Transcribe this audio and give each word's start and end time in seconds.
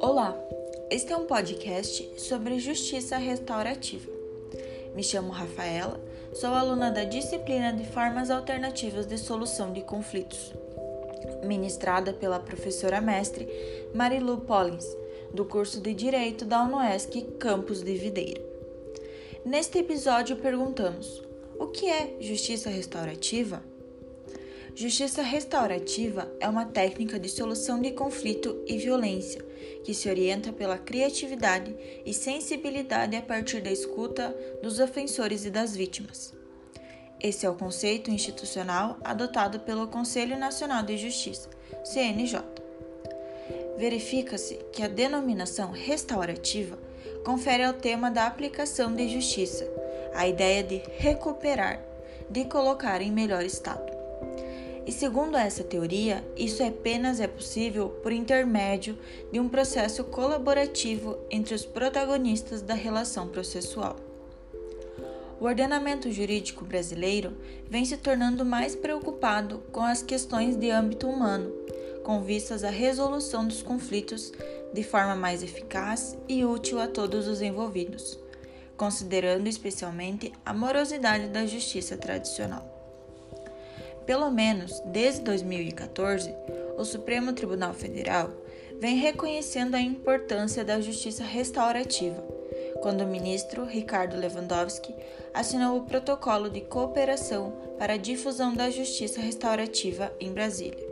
Olá, 0.00 0.38
este 0.90 1.12
é 1.12 1.16
um 1.16 1.26
podcast 1.26 2.08
sobre 2.16 2.60
justiça 2.60 3.16
restaurativa. 3.16 4.12
Me 4.94 5.02
chamo 5.02 5.30
Rafaela, 5.30 6.00
sou 6.32 6.50
aluna 6.50 6.90
da 6.90 7.02
disciplina 7.02 7.72
de 7.72 7.84
Formas 7.86 8.30
Alternativas 8.30 9.06
de 9.06 9.18
Solução 9.18 9.72
de 9.72 9.82
Conflitos, 9.82 10.52
ministrada 11.44 12.12
pela 12.12 12.38
professora 12.38 13.00
mestre 13.00 13.48
Marilu 13.92 14.38
Pollins, 14.42 14.86
do 15.32 15.44
curso 15.44 15.80
de 15.80 15.92
Direito 15.92 16.44
da 16.44 16.62
UNOESC 16.62 17.22
Campus 17.38 17.82
de 17.82 17.94
Videira. 17.94 18.40
Neste 19.44 19.78
episódio 19.78 20.36
perguntamos: 20.36 21.22
o 21.58 21.66
que 21.66 21.90
é 21.90 22.16
justiça 22.20 22.70
restaurativa? 22.70 23.73
Justiça 24.76 25.22
restaurativa 25.22 26.28
é 26.40 26.48
uma 26.48 26.66
técnica 26.66 27.16
de 27.16 27.28
solução 27.28 27.80
de 27.80 27.92
conflito 27.92 28.60
e 28.66 28.76
violência 28.76 29.40
que 29.84 29.94
se 29.94 30.08
orienta 30.08 30.52
pela 30.52 30.76
criatividade 30.76 31.72
e 32.04 32.12
sensibilidade 32.12 33.14
a 33.14 33.22
partir 33.22 33.60
da 33.60 33.70
escuta 33.70 34.36
dos 34.60 34.80
ofensores 34.80 35.44
e 35.44 35.50
das 35.50 35.76
vítimas. 35.76 36.34
Esse 37.20 37.46
é 37.46 37.50
o 37.50 37.54
conceito 37.54 38.10
institucional 38.10 38.98
adotado 39.04 39.60
pelo 39.60 39.86
Conselho 39.86 40.36
Nacional 40.36 40.82
de 40.82 40.98
Justiça, 40.98 41.48
CNJ. 41.84 42.40
Verifica-se 43.78 44.56
que 44.72 44.82
a 44.82 44.88
denominação 44.88 45.70
restaurativa 45.70 46.76
confere 47.24 47.62
ao 47.62 47.74
tema 47.74 48.10
da 48.10 48.26
aplicação 48.26 48.92
de 48.92 49.08
justiça 49.08 49.64
a 50.14 50.26
ideia 50.26 50.64
de 50.64 50.82
recuperar, 50.98 51.80
de 52.28 52.44
colocar 52.46 53.00
em 53.00 53.12
melhor 53.12 53.44
estado. 53.44 53.93
E 54.86 54.92
segundo 54.92 55.36
essa 55.36 55.64
teoria, 55.64 56.22
isso 56.36 56.62
apenas 56.62 57.18
é 57.18 57.26
possível 57.26 57.88
por 58.02 58.12
intermédio 58.12 58.98
de 59.32 59.40
um 59.40 59.48
processo 59.48 60.04
colaborativo 60.04 61.18
entre 61.30 61.54
os 61.54 61.64
protagonistas 61.64 62.60
da 62.60 62.74
relação 62.74 63.28
processual. 63.28 63.96
O 65.40 65.46
ordenamento 65.46 66.10
jurídico 66.12 66.64
brasileiro 66.64 67.36
vem 67.68 67.84
se 67.84 67.96
tornando 67.96 68.44
mais 68.44 68.76
preocupado 68.76 69.62
com 69.72 69.82
as 69.82 70.02
questões 70.02 70.54
de 70.54 70.70
âmbito 70.70 71.08
humano, 71.08 71.50
com 72.02 72.22
vistas 72.22 72.62
à 72.62 72.70
resolução 72.70 73.46
dos 73.46 73.62
conflitos 73.62 74.32
de 74.72 74.82
forma 74.82 75.16
mais 75.16 75.42
eficaz 75.42 76.16
e 76.28 76.44
útil 76.44 76.78
a 76.78 76.86
todos 76.86 77.26
os 77.26 77.40
envolvidos, 77.40 78.18
considerando 78.76 79.48
especialmente 79.48 80.32
a 80.44 80.52
morosidade 80.52 81.28
da 81.28 81.46
justiça 81.46 81.96
tradicional. 81.96 82.73
Pelo 84.06 84.30
menos 84.30 84.80
desde 84.84 85.22
2014, 85.22 86.34
o 86.76 86.84
Supremo 86.84 87.32
Tribunal 87.32 87.72
Federal 87.72 88.30
vem 88.78 88.96
reconhecendo 88.96 89.74
a 89.74 89.80
importância 89.80 90.64
da 90.64 90.80
justiça 90.80 91.24
restaurativa, 91.24 92.22
quando 92.82 93.02
o 93.02 93.06
ministro 93.06 93.64
Ricardo 93.64 94.16
Lewandowski 94.16 94.94
assinou 95.32 95.78
o 95.78 95.84
Protocolo 95.84 96.50
de 96.50 96.60
Cooperação 96.60 97.52
para 97.78 97.94
a 97.94 97.96
Difusão 97.96 98.52
da 98.52 98.68
Justiça 98.68 99.20
Restaurativa 99.20 100.12
em 100.20 100.32
Brasília. 100.32 100.86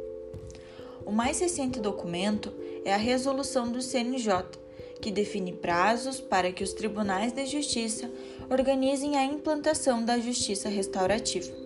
O 1.04 1.12
mais 1.12 1.38
recente 1.40 1.80
documento 1.80 2.52
é 2.84 2.94
a 2.94 2.98
resolução 2.98 3.70
do 3.70 3.82
CNJ, 3.82 4.44
que 5.02 5.10
define 5.10 5.52
prazos 5.52 6.20
para 6.20 6.50
que 6.50 6.64
os 6.64 6.72
tribunais 6.72 7.32
de 7.32 7.44
justiça 7.44 8.08
organizem 8.48 9.16
a 9.16 9.24
implantação 9.24 10.02
da 10.02 10.18
justiça 10.18 10.68
restaurativa. 10.68 11.61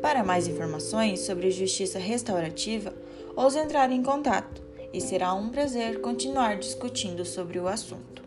Para 0.00 0.24
mais 0.24 0.48
informações 0.48 1.20
sobre 1.20 1.50
justiça 1.50 1.98
restaurativa, 1.98 2.92
ouse 3.36 3.58
entrar 3.58 3.92
em 3.92 4.02
contato 4.02 4.62
e 4.92 5.00
será 5.00 5.34
um 5.34 5.50
prazer 5.50 6.00
continuar 6.00 6.56
discutindo 6.56 7.24
sobre 7.24 7.58
o 7.58 7.68
assunto. 7.68 8.19